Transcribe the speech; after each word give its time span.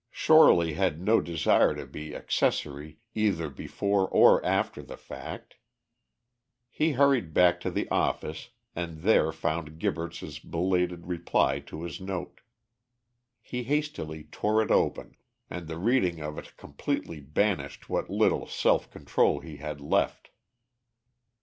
Shorely 0.09 0.73
had 0.73 0.99
no 0.99 1.21
desire 1.21 1.75
to 1.75 1.85
be 1.85 2.15
accessory 2.15 2.97
either 3.13 3.49
before 3.51 4.09
or 4.09 4.43
after 4.43 4.81
the 4.81 4.97
fact. 4.97 5.57
He 6.71 6.93
hurried 6.93 7.35
back 7.35 7.59
to 7.61 7.69
the 7.69 7.87
office, 7.91 8.49
and 8.75 9.01
there 9.01 9.31
found 9.31 9.77
Gibberts' 9.79 10.39
belated 10.39 11.05
reply 11.05 11.59
to 11.59 11.83
his 11.83 12.01
note. 12.01 12.41
He 13.43 13.61
hastily 13.65 14.23
tore 14.31 14.63
it 14.63 14.71
open, 14.71 15.17
and 15.51 15.67
the 15.67 15.77
reading 15.77 16.19
of 16.19 16.35
it 16.39 16.57
completely 16.57 17.19
banished 17.19 17.87
what 17.87 18.09
little 18.09 18.47
self 18.47 18.89
control 18.89 19.41
he 19.41 19.57
had 19.57 19.79
left. 19.79 20.31